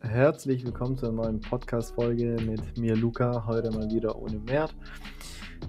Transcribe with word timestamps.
Herzlich 0.00 0.64
willkommen 0.64 0.96
zur 0.96 1.10
neuen 1.10 1.40
Podcast-Folge 1.40 2.36
mit 2.46 2.78
mir, 2.78 2.94
Luca. 2.94 3.46
Heute 3.46 3.72
mal 3.72 3.90
wieder 3.90 4.16
ohne 4.16 4.38
Mert. 4.38 4.72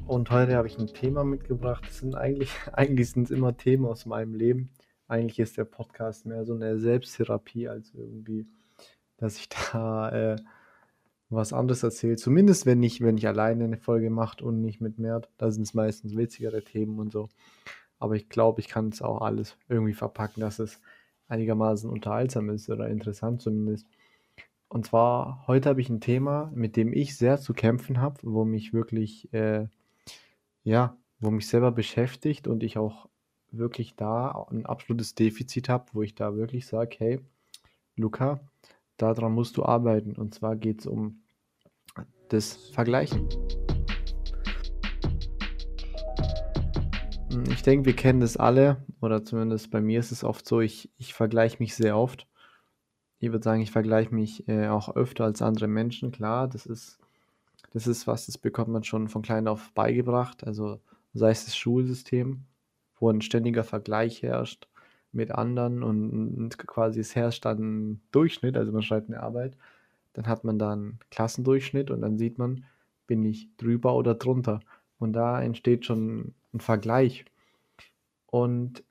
Und 0.05 0.29
heute 0.29 0.55
habe 0.55 0.67
ich 0.67 0.77
ein 0.77 0.85
Thema 0.85 1.23
mitgebracht. 1.23 1.83
Das 1.87 1.97
sind 1.97 2.13
eigentlich, 2.15 2.51
eigentlich 2.73 3.09
sind 3.09 3.23
es 3.23 3.31
immer 3.31 3.57
Themen 3.57 3.85
aus 3.85 4.05
meinem 4.05 4.35
Leben. 4.35 4.69
Eigentlich 5.07 5.39
ist 5.39 5.57
der 5.57 5.65
Podcast 5.65 6.27
mehr 6.27 6.45
so 6.45 6.53
eine 6.53 6.77
Selbsttherapie 6.77 7.67
als 7.67 7.91
irgendwie, 7.95 8.45
dass 9.17 9.35
ich 9.37 9.49
da 9.71 10.09
äh, 10.11 10.35
was 11.31 11.51
anderes 11.51 11.81
erzähle. 11.81 12.15
Zumindest 12.15 12.67
wenn 12.67 12.83
ich, 12.83 13.01
wenn 13.01 13.17
ich 13.17 13.27
alleine 13.27 13.63
eine 13.63 13.77
Folge 13.77 14.11
mache 14.11 14.43
und 14.45 14.61
nicht 14.61 14.79
mit 14.79 14.99
Mert. 14.99 15.27
Da 15.37 15.49
sind 15.49 15.63
es 15.63 15.73
meistens 15.73 16.15
witzigere 16.15 16.63
Themen 16.63 16.99
und 16.99 17.11
so. 17.11 17.29
Aber 17.97 18.15
ich 18.15 18.29
glaube, 18.29 18.61
ich 18.61 18.67
kann 18.67 18.89
es 18.89 19.01
auch 19.01 19.21
alles 19.21 19.57
irgendwie 19.67 19.93
verpacken, 19.93 20.41
dass 20.41 20.59
es 20.59 20.79
einigermaßen 21.27 21.89
unterhaltsam 21.89 22.49
ist 22.51 22.69
oder 22.69 22.89
interessant 22.89 23.41
zumindest. 23.41 23.87
Und 24.71 24.85
zwar, 24.85 25.43
heute 25.47 25.69
habe 25.69 25.81
ich 25.81 25.89
ein 25.89 25.99
Thema, 25.99 26.51
mit 26.53 26.75
dem 26.75 26.93
ich 26.93 27.17
sehr 27.17 27.39
zu 27.39 27.53
kämpfen 27.53 27.99
habe, 27.99 28.19
wo 28.21 28.45
mich 28.45 28.71
wirklich, 28.71 29.33
äh, 29.33 29.67
ja, 30.63 30.95
wo 31.19 31.31
mich 31.31 31.47
selber 31.47 31.71
beschäftigt 31.71 32.47
und 32.47 32.61
ich 32.61 32.77
auch 32.77 33.09
wirklich 33.49 33.95
da 33.95 34.45
ein 34.51 34.67
absolutes 34.67 35.15
Defizit 35.15 35.69
habe, 35.69 35.87
wo 35.93 36.03
ich 36.03 36.13
da 36.13 36.35
wirklich 36.35 36.67
sage, 36.67 36.95
hey, 36.99 37.19
Luca, 37.95 38.41
daran 38.97 39.33
musst 39.33 39.57
du 39.57 39.65
arbeiten. 39.65 40.15
Und 40.15 40.35
zwar 40.35 40.55
geht 40.55 40.81
es 40.81 40.85
um 40.85 41.23
das 42.29 42.53
Vergleichen. 42.69 43.27
Ich 47.49 47.63
denke, 47.63 47.87
wir 47.87 47.95
kennen 47.95 48.19
das 48.19 48.37
alle, 48.37 48.85
oder 49.01 49.23
zumindest 49.23 49.71
bei 49.71 49.81
mir 49.81 49.99
ist 49.99 50.11
es 50.11 50.23
oft 50.23 50.47
so, 50.47 50.61
ich, 50.61 50.91
ich 50.97 51.15
vergleiche 51.15 51.57
mich 51.57 51.73
sehr 51.73 51.97
oft. 51.97 52.28
Ich 53.19 53.31
würde 53.31 53.43
sagen, 53.43 53.61
ich 53.61 53.71
vergleiche 53.71 54.13
mich 54.15 54.47
äh, 54.47 54.67
auch 54.67 54.95
öfter 54.95 55.25
als 55.25 55.41
andere 55.41 55.67
Menschen. 55.67 56.11
Klar, 56.11 56.47
das 56.47 56.65
ist, 56.65 56.99
das 57.73 57.87
ist 57.87 58.07
was, 58.07 58.25
das 58.25 58.37
bekommt 58.37 58.69
man 58.69 58.83
schon 58.83 59.09
von 59.09 59.21
klein 59.21 59.47
auf 59.47 59.71
beigebracht. 59.73 60.45
Also 60.45 60.79
sei 61.13 61.31
es 61.31 61.45
das 61.45 61.57
Schulsystem, 61.57 62.45
wo 62.99 63.09
ein 63.09 63.21
ständiger 63.21 63.63
Vergleich 63.63 64.23
herrscht 64.23 64.67
mit 65.11 65.31
anderen 65.31 65.83
und, 65.83 66.57
quasi 66.57 66.99
es 66.99 67.15
herrscht 67.15 67.45
dann 67.45 67.99
Durchschnitt, 68.11 68.55
also 68.55 68.71
man 68.71 68.83
schreibt 68.83 69.09
eine 69.09 69.21
Arbeit, 69.21 69.57
dann 70.13 70.27
hat 70.27 70.43
man 70.43 70.59
da 70.59 70.73
einen 70.73 70.99
Klassendurchschnitt 71.11 71.91
und 71.91 72.01
dann 72.01 72.17
sieht 72.17 72.37
man, 72.37 72.65
bin 73.07 73.23
ich 73.25 73.49
drüber 73.57 73.95
oder 73.95 74.15
drunter. 74.15 74.59
Und 74.99 75.13
da 75.13 75.41
entsteht 75.41 75.85
schon 75.85 76.33
ein 76.53 76.59
Vergleich. 76.59 77.25
Und 78.27 78.83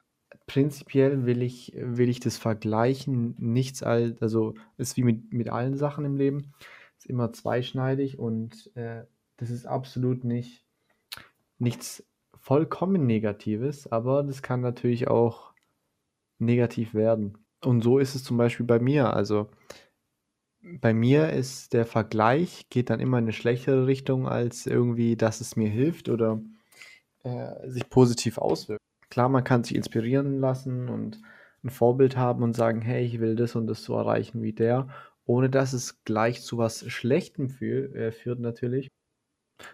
prinzipiell 0.48 1.26
will 1.26 1.42
ich, 1.42 1.72
will 1.76 2.08
ich 2.08 2.18
das 2.18 2.36
Vergleichen 2.36 3.36
nichts 3.38 3.84
als, 3.84 4.20
also 4.20 4.54
ist 4.78 4.96
wie 4.96 5.04
mit, 5.04 5.32
mit 5.32 5.48
allen 5.48 5.76
Sachen 5.76 6.04
im 6.04 6.16
Leben, 6.16 6.52
ist 6.96 7.06
immer 7.06 7.32
zweischneidig 7.32 8.18
und 8.18 8.74
äh, 8.74 9.04
das 9.36 9.50
ist 9.50 9.66
absolut 9.66 10.24
nicht 10.24 10.64
nichts 11.58 12.04
vollkommen 12.40 13.06
Negatives, 13.06 13.90
aber 13.90 14.22
das 14.22 14.42
kann 14.42 14.60
natürlich 14.60 15.08
auch 15.08 15.52
negativ 16.38 16.94
werden. 16.94 17.38
Und 17.62 17.82
so 17.82 17.98
ist 17.98 18.14
es 18.14 18.24
zum 18.24 18.36
Beispiel 18.36 18.66
bei 18.66 18.78
mir. 18.78 19.12
Also 19.12 19.48
bei 20.62 20.94
mir 20.94 21.30
ist 21.30 21.72
der 21.72 21.84
Vergleich, 21.84 22.68
geht 22.70 22.90
dann 22.90 23.00
immer 23.00 23.18
in 23.18 23.24
eine 23.24 23.32
schlechtere 23.32 23.86
Richtung, 23.86 24.28
als 24.28 24.66
irgendwie, 24.66 25.16
dass 25.16 25.40
es 25.40 25.56
mir 25.56 25.68
hilft 25.68 26.08
oder 26.08 26.40
äh, 27.24 27.68
sich 27.68 27.88
positiv 27.90 28.38
auswirkt. 28.38 28.82
Klar, 29.18 29.30
man 29.30 29.42
kann 29.42 29.64
sich 29.64 29.74
inspirieren 29.74 30.38
lassen 30.38 30.88
und 30.88 31.20
ein 31.64 31.70
Vorbild 31.70 32.16
haben 32.16 32.44
und 32.44 32.54
sagen, 32.54 32.80
hey, 32.82 33.04
ich 33.04 33.18
will 33.18 33.34
das 33.34 33.56
und 33.56 33.66
das 33.66 33.82
so 33.82 33.96
erreichen 33.96 34.42
wie 34.42 34.52
der, 34.52 34.86
ohne 35.24 35.50
dass 35.50 35.72
es 35.72 36.04
gleich 36.04 36.42
zu 36.42 36.56
was 36.56 36.88
Schlechtem 36.88 37.48
fühl, 37.48 37.92
äh, 37.96 38.12
führt 38.12 38.38
natürlich. 38.38 38.92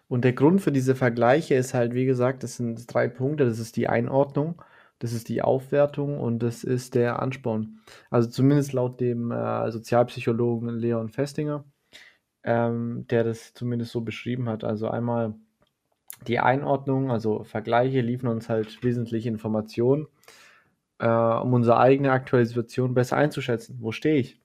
Und 0.09 0.25
der 0.25 0.33
Grund 0.33 0.62
für 0.62 0.73
diese 0.73 0.95
Vergleiche 0.95 1.56
ist 1.56 1.75
halt, 1.75 1.92
wie 1.92 2.06
gesagt, 2.06 2.42
das 2.42 2.56
sind 2.56 2.86
drei 2.95 3.07
Punkte. 3.07 3.45
Das 3.45 3.58
ist 3.58 3.77
die 3.77 3.86
Einordnung, 3.86 4.63
das 4.98 5.13
ist 5.13 5.29
die 5.29 5.42
Aufwertung 5.42 6.18
und 6.18 6.39
das 6.39 6.64
ist 6.64 6.95
der 6.95 7.20
Ansporn. 7.20 7.80
Also 8.08 8.30
zumindest 8.30 8.73
laut 8.73 8.98
dem 8.98 9.30
äh, 9.30 9.70
Sozialpsychologen 9.70 10.70
Leon 10.70 11.11
Festinger, 11.11 11.67
ähm, 12.45 13.07
der 13.11 13.24
das 13.24 13.52
zumindest 13.52 13.92
so 13.92 14.01
beschrieben 14.01 14.48
hat. 14.48 14.64
Also 14.64 14.89
einmal 14.89 15.35
die 16.27 16.41
Einordnung, 16.41 17.11
also 17.11 17.45
Vergleiche, 17.45 18.01
liefern 18.01 18.29
uns 18.29 18.48
halt 18.48 18.83
wesentliche 18.83 19.29
Informationen, 19.29 20.07
äh, 20.98 21.08
um 21.08 21.52
unsere 21.52 21.79
eigene 21.79 22.13
aktuelle 22.13 22.47
Situation 22.47 22.95
besser 22.95 23.17
einzuschätzen. 23.17 23.79
Wo 23.80 23.92
stehe 23.92 24.17
ich? 24.17 24.41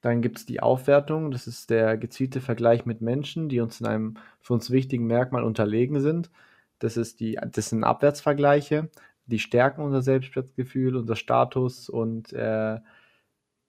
Dann 0.00 0.22
gibt 0.22 0.38
es 0.38 0.46
die 0.46 0.60
Aufwertung, 0.60 1.30
das 1.30 1.46
ist 1.46 1.68
der 1.70 1.98
gezielte 1.98 2.40
Vergleich 2.40 2.86
mit 2.86 3.02
Menschen, 3.02 3.48
die 3.50 3.60
uns 3.60 3.80
in 3.80 3.86
einem 3.86 4.16
für 4.40 4.54
uns 4.54 4.70
wichtigen 4.70 5.06
Merkmal 5.06 5.44
unterlegen 5.44 6.00
sind. 6.00 6.30
Das, 6.78 6.96
ist 6.96 7.20
die, 7.20 7.38
das 7.52 7.68
sind 7.68 7.84
Abwärtsvergleiche, 7.84 8.88
die 9.26 9.38
stärken 9.38 9.82
unser 9.82 10.00
Selbstwertgefühl, 10.02 10.96
unser 10.96 11.16
Status 11.16 11.90
und 11.90 12.32
äh, 12.32 12.78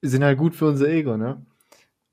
sind 0.02 0.24
halt 0.24 0.38
gut 0.38 0.56
für 0.56 0.68
unser 0.68 0.88
Ego. 0.88 1.18
Ne? 1.18 1.46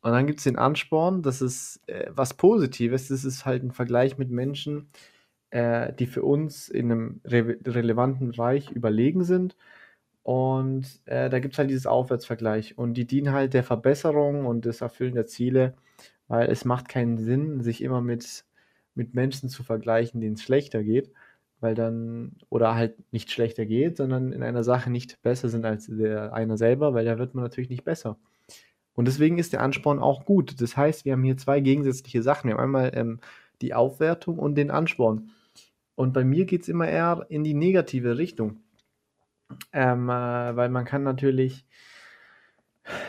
Und 0.01 0.13
dann 0.13 0.27
gibt 0.27 0.39
es 0.41 0.45
den 0.45 0.59
Ansporn, 0.59 1.23
das 1.23 1.41
ist 1.41 1.81
äh, 1.87 2.11
was 2.11 2.35
Positives, 2.35 3.09
das 3.09 3.25
ist 3.25 3.47
halt 3.47 3.63
ein 3.63 3.73
Vergleich 3.73 4.19
mit 4.19 4.31
Menschen, 4.31 4.91
äh, 4.93 5.18
die 5.53 6.07
für 6.07 6.23
uns 6.23 6.69
in 6.69 6.91
einem 6.91 7.21
re 7.25 7.57
relevanten 7.67 8.33
Bereich 8.33 8.71
überlegen 8.71 9.25
sind. 9.25 9.57
Und 10.23 11.01
äh, 11.07 11.31
da 11.31 11.39
gibt 11.39 11.55
es 11.55 11.59
halt 11.59 11.71
dieses 11.71 11.87
Aufwärtsvergleich. 11.87 12.77
Und 12.77 12.95
die 12.95 13.07
dienen 13.07 13.33
halt 13.33 13.55
der 13.55 13.65
Verbesserung 13.65 14.45
und 14.47 14.67
des 14.67 14.83
Erfüllen 14.83 15.15
der 15.15 15.27
Ziele, 15.27 15.75
weil 16.29 16.51
es 16.51 16.67
macht 16.67 16.89
keinen 16.89 17.17
Sinn, 17.19 17.63
sich 17.63 17.83
immer 17.83 18.03
mit, 18.03 18.45
mit 18.95 19.15
Menschen 19.15 19.49
zu 19.49 19.63
vergleichen, 19.63 20.21
denen 20.21 20.35
es 20.35 20.43
schlechter 20.43 20.85
geht, 20.85 21.11
weil 21.61 21.75
dann, 21.75 22.37
oder 22.51 22.75
halt 22.75 22.97
nicht 23.13 23.31
schlechter 23.31 23.65
geht, 23.65 23.97
sondern 23.97 24.33
in 24.33 24.43
einer 24.43 24.65
Sache 24.65 24.91
nicht 24.91 25.23
besser 25.23 25.49
sind 25.49 25.65
als 25.65 25.87
der 25.87 26.35
einer 26.35 26.59
selber, 26.59 26.93
weil 26.95 27.07
da 27.07 27.19
wird 27.19 27.35
man 27.35 27.45
natürlich 27.45 27.71
nicht 27.71 27.85
besser. 27.85 28.19
Und 28.95 29.07
deswegen 29.07 29.39
ist 29.39 29.53
der 29.53 29.63
Ansporn 29.63 29.99
auch 30.01 30.25
gut. 30.27 30.61
Das 30.61 30.77
heißt, 30.77 31.05
wir 31.05 31.13
haben 31.13 31.23
hier 31.25 31.37
zwei 31.37 31.61
gegensätzliche 31.61 32.23
Sachen. 32.23 32.49
Wir 32.49 32.55
haben 32.55 32.65
einmal 32.65 32.91
ähm, 32.95 33.21
die 33.63 33.73
Aufwertung 33.73 34.39
und 34.39 34.57
den 34.57 34.71
Ansporn. 34.71 35.31
Und 35.99 36.13
bei 36.13 36.23
mir 36.23 36.45
geht 36.45 36.63
es 36.63 36.69
immer 36.69 36.87
eher 36.87 37.27
in 37.29 37.43
die 37.43 37.55
negative 37.55 38.19
Richtung. 38.19 38.61
Ähm, 39.73 40.09
äh, 40.09 40.13
weil 40.55 40.69
man 40.69 40.85
kann 40.85 41.03
natürlich 41.03 41.65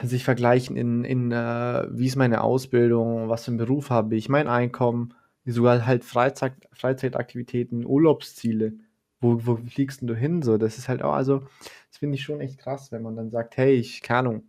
sich 0.02 0.24
vergleichen 0.24 0.76
in, 0.76 1.04
in 1.04 1.32
äh, 1.32 1.86
wie 1.92 2.08
ist 2.08 2.16
meine 2.16 2.42
Ausbildung, 2.42 3.30
was 3.30 3.46
für 3.46 3.52
einen 3.52 3.60
Beruf 3.60 3.92
habe 3.92 4.16
ich, 4.16 4.28
mein 4.28 4.48
Einkommen, 4.48 5.14
sogar 5.46 5.86
halt 5.86 6.04
Freizeit, 6.04 6.54
Freizeitaktivitäten, 6.74 7.86
Urlaubsziele. 7.86 8.74
Wo, 9.22 9.46
wo 9.46 9.58
fliegst 9.58 10.02
du 10.02 10.16
hin? 10.16 10.42
So, 10.42 10.58
das 10.58 10.80
ist 10.80 10.90
halt 10.90 11.04
auch, 11.04 11.14
also, 11.14 11.44
das 11.90 12.00
finde 12.00 12.16
ich 12.16 12.24
schon 12.24 12.42
echt 12.42 12.58
krass, 12.58 12.92
wenn 12.92 13.04
man 13.04 13.16
dann 13.16 13.30
sagt, 13.30 13.56
hey, 13.58 13.76
ich, 13.76 14.02
keine 14.02 14.30
Ahnung, 14.30 14.44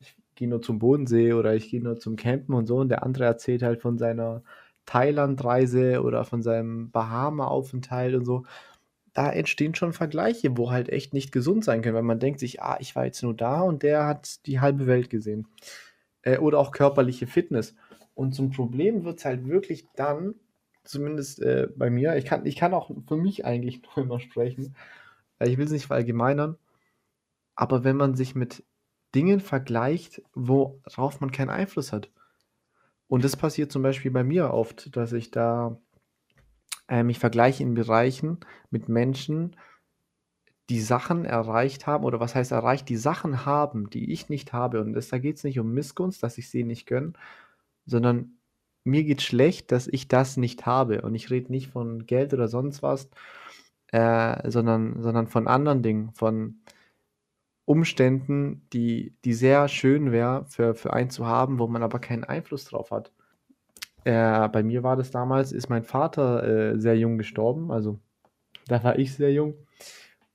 ich 0.00 0.14
gehe 0.34 0.48
nur 0.48 0.60
zum 0.60 0.78
Bodensee 0.78 1.32
oder 1.32 1.54
ich 1.54 1.70
gehe 1.70 1.82
nur 1.82 1.98
zum 1.98 2.16
Campen 2.16 2.54
und 2.54 2.66
so 2.66 2.76
und 2.76 2.90
der 2.90 3.04
andere 3.04 3.24
erzählt 3.24 3.62
halt 3.62 3.80
von 3.80 3.96
seiner 3.96 4.42
Thailand-Reise 4.86 6.02
oder 6.02 6.24
von 6.24 6.42
seinem 6.42 6.90
Bahama-Aufenthalt 6.90 8.14
und 8.14 8.24
so, 8.24 8.44
da 9.12 9.30
entstehen 9.30 9.74
schon 9.74 9.92
Vergleiche, 9.92 10.56
wo 10.56 10.70
halt 10.70 10.90
echt 10.90 11.14
nicht 11.14 11.32
gesund 11.32 11.64
sein 11.64 11.82
können, 11.82 11.94
weil 11.94 12.02
man 12.02 12.20
denkt 12.20 12.40
sich, 12.40 12.62
ah, 12.62 12.76
ich 12.80 12.94
war 12.96 13.06
jetzt 13.06 13.22
nur 13.22 13.34
da 13.34 13.62
und 13.62 13.82
der 13.82 14.06
hat 14.06 14.46
die 14.46 14.60
halbe 14.60 14.86
Welt 14.86 15.10
gesehen. 15.10 15.48
Äh, 16.22 16.38
oder 16.38 16.58
auch 16.58 16.72
körperliche 16.72 17.26
Fitness. 17.26 17.74
Und 18.14 18.34
zum 18.34 18.50
Problem 18.50 19.04
wird 19.04 19.18
es 19.18 19.24
halt 19.24 19.48
wirklich 19.48 19.86
dann, 19.96 20.34
zumindest 20.84 21.40
äh, 21.40 21.68
bei 21.76 21.90
mir, 21.90 22.16
ich 22.16 22.26
kann, 22.26 22.44
ich 22.46 22.56
kann 22.56 22.74
auch 22.74 22.90
für 23.08 23.16
mich 23.16 23.44
eigentlich 23.44 23.82
nur 23.96 24.04
immer 24.04 24.20
sprechen, 24.20 24.76
äh, 25.38 25.48
ich 25.48 25.56
will 25.58 25.66
es 25.66 25.72
nicht 25.72 25.86
verallgemeinern, 25.86 26.58
aber 27.54 27.84
wenn 27.84 27.96
man 27.96 28.16
sich 28.16 28.34
mit 28.34 28.64
Dingen 29.14 29.40
vergleicht, 29.40 30.22
worauf 30.34 31.20
man 31.20 31.32
keinen 31.32 31.50
Einfluss 31.50 31.92
hat. 31.92 32.10
Und 33.08 33.24
das 33.24 33.36
passiert 33.36 33.70
zum 33.70 33.82
Beispiel 33.82 34.10
bei 34.10 34.24
mir 34.24 34.52
oft, 34.52 34.94
dass 34.96 35.12
ich 35.12 35.30
da 35.30 35.78
äh, 36.88 37.02
mich 37.02 37.18
vergleiche 37.18 37.62
in 37.62 37.74
Bereichen 37.74 38.38
mit 38.70 38.88
Menschen, 38.88 39.56
die 40.68 40.80
Sachen 40.80 41.24
erreicht 41.24 41.86
haben, 41.86 42.04
oder 42.04 42.18
was 42.18 42.34
heißt 42.34 42.50
erreicht, 42.50 42.88
die 42.88 42.96
Sachen 42.96 43.46
haben, 43.46 43.88
die 43.90 44.12
ich 44.12 44.28
nicht 44.28 44.52
habe. 44.52 44.80
Und 44.80 44.94
das, 44.94 45.08
da 45.08 45.18
geht 45.18 45.36
es 45.36 45.44
nicht 45.44 45.60
um 45.60 45.72
Missgunst, 45.72 46.22
dass 46.22 46.38
ich 46.38 46.50
sie 46.50 46.64
nicht 46.64 46.86
gönne, 46.86 47.12
sondern 47.84 48.38
mir 48.84 49.04
geht 49.04 49.22
schlecht, 49.22 49.72
dass 49.72 49.86
ich 49.86 50.08
das 50.08 50.36
nicht 50.36 50.66
habe. 50.66 51.02
Und 51.02 51.14
ich 51.14 51.30
rede 51.30 51.52
nicht 51.52 51.70
von 51.70 52.06
Geld 52.06 52.34
oder 52.34 52.48
sonst 52.48 52.82
was, 52.82 53.08
äh, 53.92 54.50
sondern, 54.50 55.02
sondern 55.02 55.28
von 55.28 55.46
anderen 55.46 55.82
Dingen, 55.82 56.12
von 56.12 56.60
Umständen, 57.66 58.62
die, 58.72 59.14
die 59.24 59.34
sehr 59.34 59.68
schön 59.68 60.12
wäre 60.12 60.46
für, 60.46 60.74
für 60.74 60.92
einen 60.92 61.10
zu 61.10 61.26
haben, 61.26 61.58
wo 61.58 61.66
man 61.66 61.82
aber 61.82 61.98
keinen 61.98 62.24
Einfluss 62.24 62.64
drauf 62.64 62.90
hat. 62.90 63.12
Äh, 64.04 64.48
bei 64.48 64.62
mir 64.62 64.82
war 64.84 64.96
das 64.96 65.10
damals, 65.10 65.52
ist 65.52 65.68
mein 65.68 65.82
Vater 65.84 66.74
äh, 66.74 66.78
sehr 66.78 66.96
jung 66.96 67.18
gestorben, 67.18 67.72
also 67.72 67.98
da 68.68 68.82
war 68.84 68.98
ich 68.98 69.14
sehr 69.14 69.32
jung. 69.32 69.54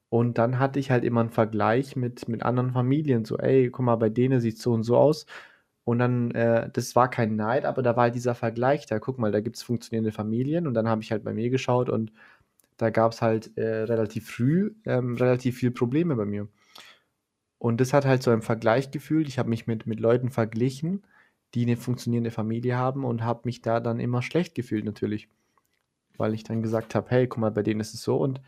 Und 0.09 0.37
dann 0.37 0.59
hatte 0.59 0.79
ich 0.79 0.91
halt 0.91 1.05
immer 1.05 1.21
einen 1.21 1.29
Vergleich 1.29 1.95
mit, 1.95 2.27
mit 2.27 2.43
anderen 2.43 2.71
Familien, 2.73 3.23
so, 3.25 3.37
ey, 3.37 3.69
guck 3.69 3.85
mal, 3.85 3.95
bei 3.95 4.09
denen 4.09 4.41
sieht 4.41 4.57
es 4.57 4.61
so 4.61 4.73
und 4.73 4.83
so 4.83 4.97
aus. 4.97 5.25
Und 5.85 5.99
dann, 5.99 6.31
äh, 6.31 6.69
das 6.71 6.95
war 6.97 7.09
kein 7.09 7.35
Neid, 7.37 7.65
aber 7.65 7.81
da 7.81 7.95
war 7.95 8.03
halt 8.03 8.15
dieser 8.15 8.35
Vergleich 8.35 8.85
da. 8.87 8.99
Guck 8.99 9.19
mal, 9.19 9.31
da 9.31 9.41
gibt 9.41 9.55
es 9.57 9.63
funktionierende 9.63 10.11
Familien 10.11 10.67
und 10.67 10.73
dann 10.73 10.87
habe 10.89 11.01
ich 11.01 11.11
halt 11.11 11.23
bei 11.23 11.33
mir 11.33 11.49
geschaut 11.49 11.89
und 11.89 12.11
da 12.77 12.89
gab 12.89 13.13
es 13.13 13.21
halt 13.21 13.57
äh, 13.57 13.83
relativ 13.83 14.29
früh 14.29 14.73
ähm, 14.85 15.15
relativ 15.15 15.57
viele 15.59 15.71
Probleme 15.71 16.15
bei 16.15 16.25
mir. 16.25 16.47
Und 17.61 17.79
das 17.79 17.93
hat 17.93 18.05
halt 18.05 18.23
so 18.23 18.31
ein 18.31 18.41
Vergleich 18.41 18.89
gefühlt. 18.89 19.27
Ich 19.27 19.37
habe 19.37 19.49
mich 19.49 19.67
mit, 19.67 19.85
mit 19.85 19.99
Leuten 19.99 20.31
verglichen, 20.31 21.03
die 21.53 21.61
eine 21.61 21.77
funktionierende 21.77 22.31
Familie 22.31 22.75
haben 22.75 23.05
und 23.05 23.23
habe 23.23 23.41
mich 23.43 23.61
da 23.61 23.79
dann 23.79 23.99
immer 23.99 24.23
schlecht 24.23 24.55
gefühlt 24.55 24.83
natürlich. 24.83 25.29
Weil 26.17 26.33
ich 26.33 26.43
dann 26.43 26.63
gesagt 26.63 26.95
habe, 26.95 27.11
hey, 27.11 27.27
guck 27.27 27.37
mal, 27.37 27.51
bei 27.51 27.61
denen 27.61 27.79
ist 27.79 27.93
es 27.93 28.01
so. 28.01 28.17
Und 28.17 28.41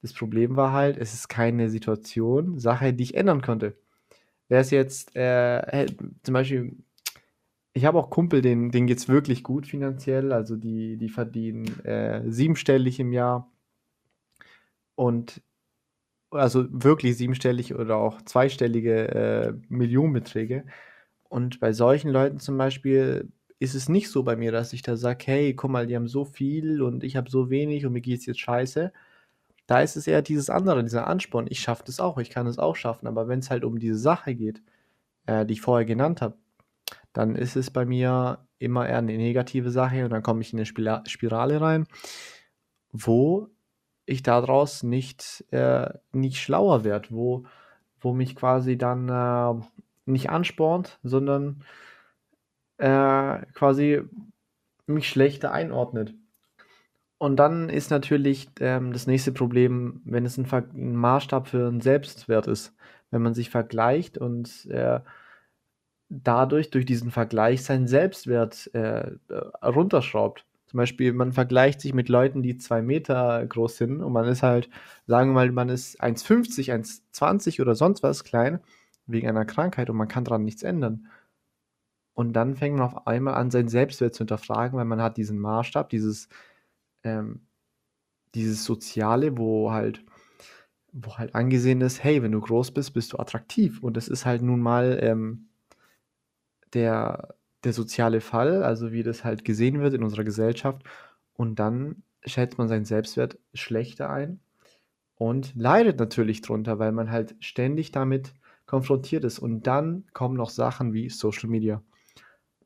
das 0.00 0.12
Problem 0.12 0.54
war 0.54 0.70
halt, 0.70 0.96
es 0.96 1.12
ist 1.12 1.26
keine 1.26 1.70
Situation, 1.70 2.60
Sache, 2.60 2.92
die 2.92 3.02
ich 3.02 3.16
ändern 3.16 3.42
konnte. 3.42 3.76
Wäre 4.46 4.60
es 4.60 4.70
jetzt, 4.70 5.16
äh, 5.16 5.86
zum 6.22 6.32
Beispiel, 6.32 6.76
ich 7.72 7.84
habe 7.84 7.98
auch 7.98 8.10
Kumpel, 8.10 8.42
denen, 8.42 8.70
denen 8.70 8.86
geht 8.86 8.98
es 8.98 9.08
wirklich 9.08 9.42
gut 9.42 9.66
finanziell. 9.66 10.32
Also 10.32 10.54
die, 10.54 10.96
die 10.98 11.08
verdienen 11.08 11.84
äh, 11.84 12.22
siebenstellig 12.30 13.00
im 13.00 13.12
Jahr. 13.12 13.50
Und 14.94 15.42
also 16.30 16.66
wirklich 16.70 17.16
siebenstellig 17.16 17.74
oder 17.74 17.96
auch 17.96 18.22
zweistellige 18.22 19.08
äh, 19.08 19.52
Millionenbeträge. 19.68 20.64
Und 21.28 21.60
bei 21.60 21.72
solchen 21.72 22.10
Leuten 22.10 22.38
zum 22.40 22.56
Beispiel 22.58 23.30
ist 23.58 23.74
es 23.74 23.88
nicht 23.88 24.10
so 24.10 24.22
bei 24.22 24.36
mir, 24.36 24.52
dass 24.52 24.72
ich 24.72 24.82
da 24.82 24.96
sage, 24.96 25.24
hey, 25.26 25.54
guck 25.54 25.70
mal, 25.70 25.86
die 25.86 25.96
haben 25.96 26.08
so 26.08 26.24
viel 26.24 26.82
und 26.82 27.04
ich 27.04 27.16
habe 27.16 27.30
so 27.30 27.50
wenig 27.50 27.86
und 27.86 27.92
mir 27.92 28.00
geht 28.02 28.20
es 28.20 28.26
jetzt 28.26 28.40
scheiße. 28.40 28.92
Da 29.66 29.80
ist 29.80 29.96
es 29.96 30.06
eher 30.06 30.22
dieses 30.22 30.50
andere, 30.50 30.82
dieser 30.84 31.06
Ansporn. 31.06 31.46
Ich 31.50 31.60
schaffe 31.60 31.84
das 31.86 32.00
auch, 32.00 32.18
ich 32.18 32.30
kann 32.30 32.46
es 32.46 32.58
auch 32.58 32.76
schaffen. 32.76 33.06
Aber 33.08 33.28
wenn 33.28 33.40
es 33.40 33.50
halt 33.50 33.64
um 33.64 33.78
diese 33.78 33.98
Sache 33.98 34.34
geht, 34.34 34.62
äh, 35.26 35.46
die 35.46 35.54
ich 35.54 35.60
vorher 35.62 35.86
genannt 35.86 36.22
habe, 36.22 36.36
dann 37.12 37.34
ist 37.36 37.56
es 37.56 37.70
bei 37.70 37.84
mir 37.84 38.46
immer 38.58 38.88
eher 38.88 38.98
eine 38.98 39.16
negative 39.16 39.70
Sache 39.70 40.04
und 40.04 40.10
dann 40.10 40.22
komme 40.22 40.42
ich 40.42 40.52
in 40.52 40.58
eine 40.58 40.66
Spirale 40.66 41.60
rein, 41.60 41.86
wo 42.92 43.48
ich 44.06 44.22
daraus 44.22 44.82
nicht, 44.82 45.44
äh, 45.50 45.90
nicht 46.12 46.38
schlauer 46.38 46.84
werde, 46.84 47.08
wo, 47.10 47.44
wo 48.00 48.14
mich 48.14 48.36
quasi 48.36 48.78
dann 48.78 49.08
äh, 49.08 49.62
nicht 50.06 50.30
anspornt, 50.30 50.98
sondern 51.02 51.64
äh, 52.78 53.40
quasi 53.54 54.02
mich 54.86 55.08
schlechter 55.08 55.52
einordnet. 55.52 56.14
Und 57.18 57.36
dann 57.36 57.68
ist 57.68 57.90
natürlich 57.90 58.48
ähm, 58.60 58.92
das 58.92 59.06
nächste 59.06 59.32
Problem, 59.32 60.02
wenn 60.04 60.26
es 60.26 60.38
ein, 60.38 60.46
ein, 60.52 60.94
Maßstab 60.96 61.48
für 61.48 61.66
einen 61.66 61.80
Selbstwert 61.80 62.46
ist. 62.46 62.74
Wenn 63.10 63.22
man 63.22 63.34
sich 63.34 63.50
vergleicht 63.50 64.18
und 64.18 64.66
äh, 64.66 65.00
dadurch, 66.08 66.70
durch 66.70 66.84
diesen 66.86 67.10
Vergleich, 67.10 67.64
seinen 67.64 67.88
Selbstwert 67.88 68.70
äh, 68.74 69.12
runterschraubt. 69.62 70.45
Zum 70.66 70.78
Beispiel, 70.78 71.12
man 71.12 71.32
vergleicht 71.32 71.80
sich 71.80 71.94
mit 71.94 72.08
Leuten, 72.08 72.42
die 72.42 72.58
zwei 72.58 72.82
Meter 72.82 73.46
groß 73.46 73.76
sind 73.76 74.02
und 74.02 74.12
man 74.12 74.26
ist 74.26 74.42
halt, 74.42 74.68
sagen 75.06 75.30
wir 75.30 75.34
mal, 75.34 75.52
man 75.52 75.68
ist 75.68 76.02
1,50, 76.02 76.72
1,20 76.72 77.60
oder 77.62 77.74
sonst 77.74 78.02
was 78.02 78.24
klein 78.24 78.60
wegen 79.06 79.28
einer 79.28 79.44
Krankheit 79.44 79.90
und 79.90 79.96
man 79.96 80.08
kann 80.08 80.24
daran 80.24 80.44
nichts 80.44 80.62
ändern. 80.64 81.08
Und 82.14 82.32
dann 82.32 82.56
fängt 82.56 82.76
man 82.76 82.86
auf 82.86 83.06
einmal 83.06 83.34
an, 83.34 83.50
seinen 83.50 83.68
Selbstwert 83.68 84.14
zu 84.14 84.20
hinterfragen, 84.20 84.78
weil 84.78 84.86
man 84.86 85.02
hat 85.02 85.18
diesen 85.18 85.38
Maßstab, 85.38 85.90
dieses, 85.90 86.28
ähm, 87.04 87.42
dieses 88.34 88.64
Soziale, 88.64 89.38
wo 89.38 89.72
halt, 89.72 90.04
wo 90.92 91.18
halt 91.18 91.34
angesehen 91.34 91.80
ist, 91.82 92.02
hey, 92.02 92.22
wenn 92.22 92.32
du 92.32 92.40
groß 92.40 92.72
bist, 92.72 92.94
bist 92.94 93.12
du 93.12 93.18
attraktiv. 93.18 93.82
Und 93.82 93.96
das 93.96 94.08
ist 94.08 94.26
halt 94.26 94.42
nun 94.42 94.60
mal 94.60 94.98
ähm, 95.02 95.48
der, 96.72 97.34
der 97.64 97.72
soziale 97.72 98.20
Fall, 98.20 98.62
also 98.62 98.92
wie 98.92 99.02
das 99.02 99.24
halt 99.24 99.44
gesehen 99.44 99.80
wird 99.80 99.94
in 99.94 100.02
unserer 100.02 100.24
Gesellschaft. 100.24 100.82
Und 101.34 101.58
dann 101.58 102.02
schätzt 102.24 102.58
man 102.58 102.68
seinen 102.68 102.84
Selbstwert 102.84 103.38
schlechter 103.54 104.10
ein 104.10 104.40
und 105.16 105.54
leidet 105.56 105.98
natürlich 105.98 106.42
drunter, 106.42 106.78
weil 106.78 106.92
man 106.92 107.10
halt 107.10 107.34
ständig 107.40 107.92
damit 107.92 108.34
konfrontiert 108.66 109.24
ist. 109.24 109.38
Und 109.38 109.66
dann 109.66 110.04
kommen 110.12 110.36
noch 110.36 110.50
Sachen 110.50 110.92
wie 110.92 111.08
Social 111.08 111.48
Media. 111.48 111.82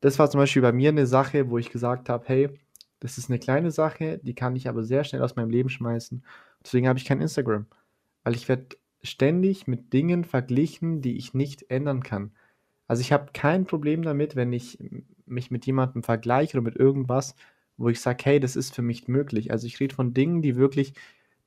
Das 0.01 0.17
war 0.19 0.29
zum 0.29 0.39
Beispiel 0.39 0.61
bei 0.61 0.71
mir 0.71 0.89
eine 0.89 1.05
Sache, 1.05 1.49
wo 1.49 1.57
ich 1.57 1.69
gesagt 1.69 2.09
habe, 2.09 2.23
hey, 2.27 2.49
das 2.99 3.17
ist 3.17 3.29
eine 3.29 3.39
kleine 3.39 3.71
Sache, 3.71 4.19
die 4.23 4.35
kann 4.35 4.55
ich 4.55 4.67
aber 4.67 4.83
sehr 4.83 5.03
schnell 5.03 5.21
aus 5.21 5.35
meinem 5.35 5.49
Leben 5.49 5.69
schmeißen. 5.69 6.23
Deswegen 6.63 6.87
habe 6.87 6.99
ich 6.99 7.05
kein 7.05 7.21
Instagram, 7.21 7.65
weil 8.23 8.35
ich 8.35 8.47
werde 8.49 8.77
ständig 9.03 9.67
mit 9.67 9.93
Dingen 9.93 10.23
verglichen, 10.23 11.01
die 11.01 11.17
ich 11.17 11.33
nicht 11.33 11.69
ändern 11.69 12.03
kann. 12.03 12.31
Also 12.91 12.99
ich 12.99 13.13
habe 13.13 13.29
kein 13.33 13.63
Problem 13.63 14.01
damit, 14.01 14.35
wenn 14.35 14.51
ich 14.51 14.77
mich 15.25 15.49
mit 15.49 15.65
jemandem 15.65 16.03
vergleiche 16.03 16.57
oder 16.57 16.65
mit 16.65 16.75
irgendwas, 16.75 17.35
wo 17.77 17.87
ich 17.87 18.01
sage, 18.01 18.21
hey, 18.25 18.41
das 18.41 18.57
ist 18.57 18.75
für 18.75 18.81
mich 18.81 19.07
möglich. 19.07 19.49
Also 19.49 19.65
ich 19.65 19.79
rede 19.79 19.95
von 19.95 20.13
Dingen, 20.13 20.41
die 20.41 20.57
wirklich, 20.57 20.93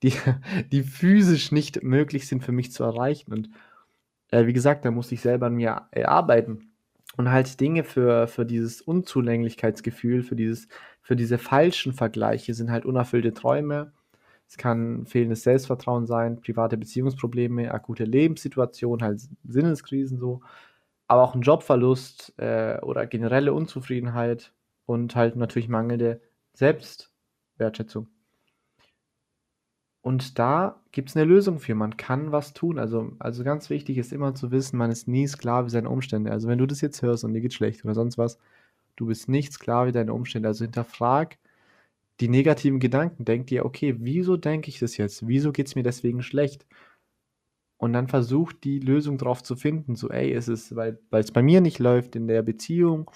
die, 0.02 0.14
die 0.73 0.82
physisch 0.82 1.52
nicht 1.52 1.82
möglich 1.82 2.29
sind 2.29 2.43
für 2.43 2.52
mich 2.52 2.73
zu 2.73 2.82
erreichen. 2.82 3.31
Und 3.35 3.50
äh, 4.31 4.46
wie 4.46 4.55
gesagt, 4.55 4.87
da 4.87 4.91
muss 4.91 5.12
ich 5.12 5.20
selber 5.20 5.49
an 5.49 5.56
mir 5.56 5.82
arbeiten. 6.08 6.70
Und 7.19 7.31
halt 7.31 7.61
Dinge 7.61 7.85
für, 7.85 8.26
für 8.26 8.47
dieses 8.47 8.81
Unzulänglichkeitsgefühl, 8.81 10.23
für, 10.23 10.37
dieses, 10.37 10.69
für 11.02 11.14
diese 11.14 11.37
falschen 11.37 11.93
Vergleiche 11.93 12.55
sind 12.55 12.70
halt 12.70 12.87
unerfüllte 12.87 13.35
Träume. 13.35 13.93
Es 14.49 14.56
kann 14.56 15.05
fehlendes 15.05 15.43
Selbstvertrauen 15.43 16.06
sein, 16.06 16.40
private 16.40 16.79
Beziehungsprobleme, 16.79 17.70
akute 17.70 18.05
Lebenssituationen, 18.05 19.05
halt 19.05 19.20
Sinneskrisen 19.47 20.17
so 20.19 20.40
aber 21.14 21.22
auch 21.22 21.34
ein 21.37 21.43
Jobverlust 21.43 22.34
äh, 22.38 22.78
oder 22.82 23.06
generelle 23.06 23.52
Unzufriedenheit 23.55 24.52
und 24.84 25.14
halt 25.14 25.37
natürlich 25.37 25.69
mangelnde 25.69 26.20
Selbstwertschätzung. 26.55 28.08
Und 30.02 30.40
da 30.40 30.82
gibt 30.90 31.11
es 31.11 31.16
eine 31.16 31.25
Lösung 31.25 31.61
für. 31.61 31.76
Man 31.76 31.96
kann 31.96 32.32
was 32.32 32.52
tun. 32.52 32.81
Also, 32.81 33.12
also 33.20 33.44
ganz 33.44 33.70
wichtig 33.70 33.96
ist 33.96 34.12
immer 34.12 34.34
zu 34.34 34.50
wissen, 34.50 34.76
man 34.76 34.90
ist 34.90 35.06
nie 35.06 35.26
Sklave 35.28 35.70
seiner 35.70 35.90
Umstände. 35.90 36.32
Also 36.32 36.49
wenn 36.49 36.58
du 36.58 36.66
das 36.66 36.81
jetzt 36.81 37.00
hörst 37.00 37.22
und 37.25 37.32
dir 37.32 37.40
geht 37.40 37.55
schlecht 37.55 37.84
oder 37.84 37.94
sonst 37.94 38.19
was, 38.19 38.38
du 38.96 39.06
bist 39.06 39.28
nicht 39.28 39.52
Sklave 39.52 39.93
deiner 39.93 40.14
Umstände. 40.14 40.49
Also 40.49 40.64
hinterfrag 40.64 41.38
die 42.20 42.28
negativen 42.28 42.81
Gedanken. 42.81 43.25
Denk 43.25 43.46
dir, 43.46 43.64
okay, 43.64 43.94
wieso 43.99 44.37
denke 44.37 44.69
ich 44.69 44.81
das 44.81 44.96
jetzt? 44.96 45.28
Wieso 45.28 45.52
geht 45.52 45.69
es 45.69 45.76
mir 45.76 45.84
deswegen 45.84 46.22
schlecht? 46.22 46.66
Und 47.85 47.93
dann 47.93 48.09
versucht 48.09 48.65
die 48.65 48.79
Lösung 48.79 49.19
drauf 49.19 49.43
zu 49.43 49.57
finden. 49.57 49.95
So, 49.95 50.09
ey, 50.09 50.31
ist 50.33 50.49
es, 50.49 50.75
weil 50.75 50.99
es 51.11 51.33
bei 51.33 51.43
mir 51.43 51.61
nicht 51.61 51.79
läuft 51.79 52.17
in 52.17 52.27
der 52.27 52.41
Beziehung, 52.41 53.11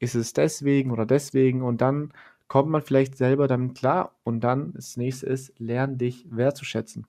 ist 0.00 0.16
es 0.16 0.32
deswegen 0.32 0.90
oder 0.90 1.06
deswegen 1.06 1.62
und 1.62 1.80
dann 1.80 2.12
kommt 2.48 2.68
man 2.68 2.82
vielleicht 2.82 3.16
selber 3.16 3.46
damit 3.46 3.76
klar 3.78 4.18
und 4.24 4.40
dann 4.40 4.72
das 4.72 4.96
nächste 4.96 5.26
ist, 5.26 5.54
lern 5.60 5.98
dich 5.98 6.26
wertzuschätzen. 6.30 7.06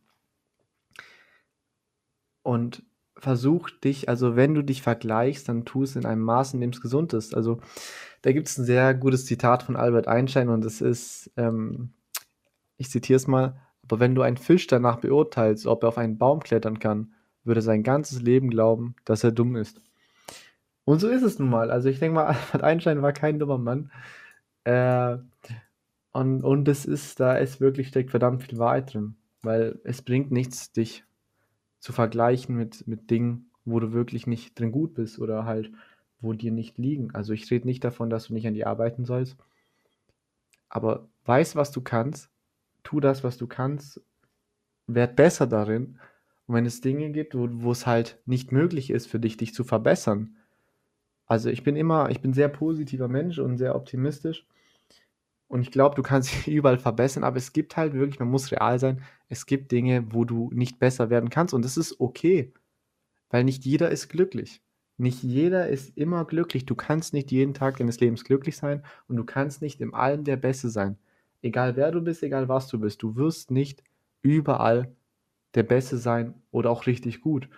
Und 2.44 2.84
versuch 3.18 3.72
dich, 3.72 4.08
also 4.08 4.36
wenn 4.36 4.54
du 4.54 4.64
dich 4.64 4.84
vergleichst, 4.84 5.50
dann 5.50 5.66
tu 5.66 5.82
es 5.82 5.96
in 5.96 6.06
einem 6.06 6.22
Maß, 6.22 6.54
in 6.54 6.62
dem 6.62 6.70
es 6.70 6.80
gesund 6.80 7.14
ist. 7.14 7.34
Also 7.34 7.60
da 8.22 8.34
gibt 8.34 8.50
es 8.50 8.58
ein 8.60 8.66
sehr 8.66 8.94
gutes 8.94 9.26
Zitat 9.26 9.64
von 9.64 9.76
Albert 9.76 10.08
Einstein 10.08 10.50
und 10.50 10.64
es 10.64 10.80
ist, 10.80 11.32
ähm, 11.38 11.92
ich 12.78 12.92
zitiere 12.92 13.18
es 13.18 13.26
mal, 13.26 13.60
aber 13.90 14.00
wenn 14.00 14.14
du 14.14 14.22
einen 14.22 14.38
Fisch 14.38 14.68
danach 14.68 14.98
beurteilst, 14.98 15.66
ob 15.66 15.84
er 15.84 15.90
auf 15.90 15.98
einen 15.98 16.20
Baum 16.20 16.42
klettern 16.42 16.78
kann, 16.78 17.16
würde 17.44 17.60
er 17.60 17.64
sein 17.64 17.82
ganzes 17.82 18.22
Leben 18.22 18.52
glauben, 18.52 18.96
dass 19.04 19.24
er 19.24 19.32
dumm 19.32 19.56
ist. 19.56 19.82
Und 20.86 21.00
so 21.00 21.08
ist 21.08 21.24
es 21.24 21.40
nun 21.40 21.50
mal. 21.50 21.72
Also 21.72 21.90
ich 21.90 21.98
denke 21.98 22.14
mal, 22.16 22.26
Albert 22.28 22.64
Einstein 22.64 23.02
war 23.02 23.14
kein 23.14 23.40
dummer 23.40 23.58
Mann. 23.58 23.92
Äh, 24.64 25.18
und, 26.12 26.44
und 26.44 26.68
es 26.68 26.86
ist, 26.86 27.20
da 27.20 27.36
ist 27.36 27.62
wirklich 27.62 27.88
steckt 27.88 28.12
verdammt 28.12 28.44
viel 28.44 28.60
Wahrheit 28.60 28.94
drin. 28.94 29.16
Weil 29.42 29.80
es 29.84 30.04
bringt 30.04 30.32
nichts, 30.32 30.72
dich 30.72 31.04
zu 31.80 31.92
vergleichen 31.92 32.56
mit, 32.56 32.86
mit 32.88 33.10
Dingen, 33.10 33.50
wo 33.66 33.80
du 33.80 33.92
wirklich 33.92 34.28
nicht 34.28 34.60
drin 34.60 34.72
gut 34.72 34.94
bist 34.94 35.18
oder 35.18 35.46
halt, 35.46 35.72
wo 36.22 36.34
dir 36.34 36.52
nicht 36.52 36.78
liegen. 36.78 37.16
Also 37.16 37.34
ich 37.34 37.50
rede 37.50 37.66
nicht 37.66 37.84
davon, 37.84 38.12
dass 38.12 38.28
du 38.28 38.36
nicht 38.36 38.46
an 38.46 38.54
die 38.54 38.68
arbeiten 38.68 39.06
sollst. 39.06 39.36
Aber 40.68 41.08
weiß, 41.26 41.56
was 41.56 41.72
du 41.72 41.82
kannst 41.82 42.30
tu 42.84 43.00
das, 43.00 43.24
was 43.24 43.38
du 43.38 43.48
kannst, 43.48 44.02
werd 44.88 45.16
besser 45.16 45.48
darin. 45.48 46.00
Und 46.48 46.56
wenn 46.56 46.66
es 46.66 46.82
Dinge 46.82 47.12
gibt, 47.12 47.36
wo, 47.36 47.72
es 47.72 47.86
halt 47.86 48.20
nicht 48.26 48.52
möglich 48.52 48.90
ist 48.90 49.08
für 49.08 49.20
dich, 49.20 49.38
dich 49.38 49.54
zu 49.54 49.64
verbessern. 49.64 50.36
Also 51.28 51.50
ich 51.50 51.64
bin 51.64 51.76
immer, 51.76 52.10
ich 52.10 52.22
bin 52.22 52.34
sehr 52.34 52.50
positiver 52.50 53.08
Mensch 53.08 53.38
und 53.38 53.58
sehr 53.58 53.76
optimistisch. 53.76 54.48
Und 55.48 55.62
ich 55.62 55.72
glaube, 55.72 55.96
du 55.96 56.04
kannst 56.04 56.34
dich 56.46 56.56
überall 56.56 56.80
verbessern, 56.80 57.24
aber 57.24 57.38
es 57.38 57.54
gibt 57.54 57.78
halt 57.78 57.94
wirklich, 57.94 58.20
man 58.20 58.30
muss 58.30 58.52
real 58.52 58.80
sein, 58.80 59.04
es 59.28 59.46
gibt 59.46 59.72
Dinge, 59.72 60.12
wo 60.12 60.26
du 60.26 60.50
nicht 60.54 60.80
besser 60.80 61.10
werden 61.10 61.30
kannst 61.30 61.54
und 61.54 61.64
das 61.64 61.78
ist 61.78 62.00
okay, 62.00 62.54
weil 63.30 63.44
nicht 63.44 63.66
jeder 63.66 63.90
ist 63.92 64.10
glücklich. 64.10 64.62
Nicht 64.98 65.24
jeder 65.24 65.70
ist 65.70 65.96
immer 65.98 66.26
glücklich. 66.26 66.66
Du 66.66 66.76
kannst 66.76 67.14
nicht 67.14 67.32
jeden 67.32 67.54
Tag 67.54 67.78
deines 67.78 68.02
Lebens 68.02 68.26
glücklich 68.26 68.58
sein 68.58 68.84
und 69.08 69.16
du 69.16 69.24
kannst 69.24 69.62
nicht 69.62 69.80
im 69.80 69.94
Allem 69.94 70.26
der 70.26 70.36
Beste 70.36 70.70
sein. 70.70 70.98
Egal 71.42 71.76
wer 71.76 71.92
du 71.92 72.02
bist, 72.02 72.24
egal 72.24 72.50
was 72.50 72.68
du 72.68 72.80
bist, 72.80 73.02
du 73.02 73.16
wirst 73.16 73.52
nicht 73.52 73.84
überall 74.22 74.94
der 75.56 75.64
Beste 75.64 75.98
sein 75.98 76.34
oder 76.52 76.70
auch 76.70 76.86
richtig 76.86 77.22
gut. 77.22 77.50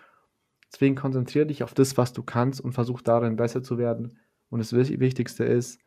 Deswegen 0.72 0.96
konzentriere 0.96 1.48
dich 1.48 1.64
auf 1.64 1.74
das, 1.74 1.98
was 1.98 2.14
du 2.14 2.24
kannst 2.24 2.62
und 2.62 2.74
versuch 2.74 3.02
darin 3.02 3.36
besser 3.36 3.64
zu 3.64 3.78
werden. 3.78 4.20
Und 4.50 4.60
das 4.60 4.74
Wichtigste 4.74 5.44
ist, 5.44 5.80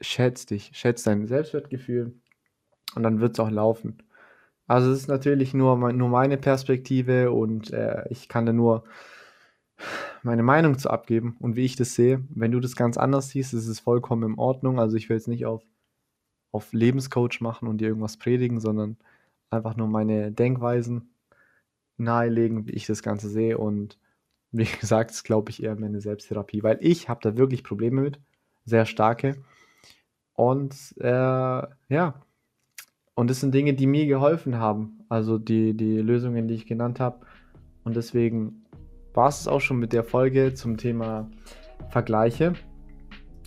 schätz 0.00 0.46
dich, 0.46 0.70
schätz 0.74 1.02
dein 1.02 1.26
Selbstwertgefühl 1.26 2.14
und 2.94 3.02
dann 3.02 3.20
wird 3.20 3.32
es 3.32 3.40
auch 3.40 3.50
laufen. 3.50 4.02
Also 4.66 4.90
es 4.92 5.00
ist 5.00 5.08
natürlich 5.08 5.54
nur, 5.54 5.92
nur 5.92 6.08
meine 6.08 6.36
Perspektive 6.36 7.30
und 7.32 7.72
äh, 7.72 8.04
ich 8.10 8.28
kann 8.28 8.46
da 8.46 8.52
nur 8.52 8.84
meine 10.22 10.42
Meinung 10.42 10.78
zu 10.78 10.90
abgeben 10.90 11.36
und 11.40 11.56
wie 11.56 11.64
ich 11.64 11.76
das 11.76 11.94
sehe. 11.94 12.22
Wenn 12.30 12.52
du 12.52 12.60
das 12.60 12.76
ganz 12.76 12.96
anders 12.98 13.30
siehst, 13.30 13.54
ist 13.54 13.66
es 13.66 13.80
vollkommen 13.80 14.32
in 14.32 14.38
Ordnung. 14.38 14.78
Also 14.78 14.96
ich 14.96 15.08
will 15.08 15.16
jetzt 15.16 15.28
nicht 15.28 15.46
auf, 15.46 15.62
auf 16.52 16.72
Lebenscoach 16.72 17.40
machen 17.40 17.68
und 17.68 17.78
dir 17.78 17.88
irgendwas 17.88 18.16
predigen, 18.16 18.60
sondern 18.60 18.96
einfach 19.50 19.76
nur 19.76 19.88
meine 19.88 20.32
Denkweisen 20.32 21.10
nahelegen, 21.96 22.66
wie 22.66 22.72
ich 22.72 22.86
das 22.86 23.02
Ganze 23.02 23.28
sehe. 23.28 23.58
Und 23.58 23.98
wie 24.52 24.64
gesagt, 24.80 25.10
das 25.10 25.24
glaube 25.24 25.50
ich 25.50 25.62
eher 25.62 25.76
meine 25.76 26.00
Selbsttherapie, 26.00 26.62
weil 26.62 26.78
ich 26.80 27.08
habe 27.08 27.20
da 27.22 27.36
wirklich 27.36 27.64
Probleme 27.64 28.02
mit, 28.02 28.20
sehr 28.64 28.86
starke. 28.86 29.42
Und 30.34 30.94
äh, 30.98 31.08
ja, 31.08 32.14
und 33.14 33.30
das 33.30 33.40
sind 33.40 33.52
Dinge, 33.52 33.74
die 33.74 33.88
mir 33.88 34.06
geholfen 34.06 34.58
haben. 34.58 35.04
Also 35.08 35.38
die, 35.38 35.74
die 35.74 35.98
Lösungen, 35.98 36.46
die 36.46 36.54
ich 36.54 36.66
genannt 36.66 37.00
habe. 37.00 37.26
Und 37.82 37.96
deswegen 37.96 38.64
war 39.12 39.28
es 39.28 39.48
auch 39.48 39.60
schon 39.60 39.78
mit 39.78 39.92
der 39.92 40.04
Folge 40.04 40.54
zum 40.54 40.76
Thema 40.76 41.28
Vergleiche. 41.88 42.52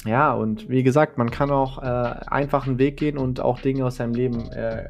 Ja, 0.05 0.33
und 0.33 0.67
wie 0.67 0.83
gesagt, 0.83 1.17
man 1.17 1.29
kann 1.29 1.51
auch 1.51 1.81
äh, 1.81 1.85
einfach 1.85 2.65
einen 2.65 2.79
Weg 2.79 2.97
gehen 2.97 3.17
und 3.17 3.39
auch 3.39 3.59
Dinge 3.59 3.85
aus 3.85 3.97
seinem 3.97 4.13
Leben 4.13 4.49
äh, 4.51 4.87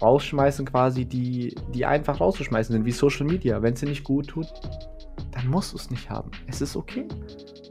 rausschmeißen, 0.00 0.66
quasi, 0.66 1.04
die, 1.04 1.54
die 1.74 1.84
einfach 1.84 2.20
rauszuschmeißen 2.20 2.72
sind, 2.72 2.84
wie 2.84 2.92
Social 2.92 3.26
Media. 3.26 3.60
Wenn 3.62 3.74
es 3.74 3.80
dir 3.80 3.88
nicht 3.88 4.04
gut 4.04 4.28
tut, 4.28 4.46
dann 5.32 5.48
musst 5.48 5.72
du 5.72 5.76
es 5.76 5.90
nicht 5.90 6.08
haben. 6.08 6.30
Es 6.46 6.60
ist 6.60 6.76
okay. 6.76 7.06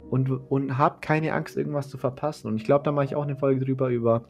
Und, 0.09 0.29
und 0.29 0.77
hab 0.77 1.01
keine 1.01 1.33
Angst, 1.33 1.57
irgendwas 1.57 1.89
zu 1.89 1.97
verpassen. 1.97 2.47
Und 2.47 2.57
ich 2.57 2.63
glaube, 2.63 2.83
da 2.83 2.91
mache 2.91 3.05
ich 3.05 3.15
auch 3.15 3.23
eine 3.23 3.35
Folge 3.35 3.65
drüber, 3.65 3.89
über 3.89 4.25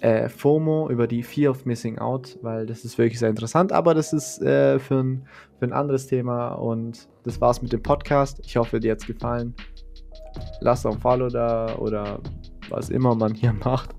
äh, 0.00 0.28
FOMO, 0.28 0.90
über 0.90 1.06
die 1.06 1.22
Fear 1.22 1.50
of 1.50 1.66
Missing 1.66 1.98
Out, 1.98 2.38
weil 2.42 2.66
das 2.66 2.84
ist 2.84 2.98
wirklich 2.98 3.18
sehr 3.18 3.30
interessant, 3.30 3.72
aber 3.72 3.94
das 3.94 4.12
ist 4.12 4.40
äh, 4.42 4.78
für, 4.78 5.02
ein, 5.02 5.26
für 5.58 5.66
ein 5.66 5.72
anderes 5.72 6.06
Thema 6.06 6.48
und 6.48 7.08
das 7.24 7.40
war's 7.40 7.62
mit 7.62 7.72
dem 7.72 7.82
Podcast. 7.82 8.40
Ich 8.44 8.56
hoffe, 8.56 8.80
dir 8.80 8.92
hat's 8.92 9.06
gefallen. 9.06 9.54
Lass 10.60 10.86
ein 10.86 10.98
Follow 10.98 11.28
da 11.28 11.76
oder 11.76 12.20
was 12.70 12.90
immer 12.90 13.14
man 13.14 13.34
hier 13.34 13.52
macht. 13.64 13.94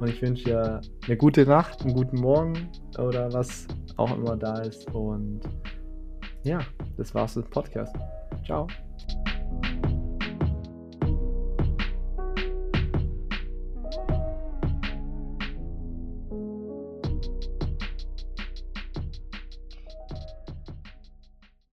Und 0.00 0.08
ich 0.08 0.20
wünsche 0.20 0.44
dir 0.44 0.80
eine 1.06 1.16
gute 1.16 1.46
Nacht, 1.46 1.82
einen 1.82 1.94
guten 1.94 2.20
Morgen 2.20 2.68
oder 2.98 3.32
was 3.32 3.66
auch 3.96 4.16
immer 4.16 4.36
da 4.36 4.60
ist. 4.60 4.92
Und 4.92 5.40
ja, 6.42 6.58
das 6.96 7.14
war's 7.14 7.36
mit 7.36 7.46
dem 7.46 7.50
Podcast. 7.50 7.94
Ciao. 8.44 8.66